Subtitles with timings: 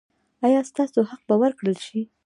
[0.45, 1.99] ایا ستاسو حق به ورکړل شي؟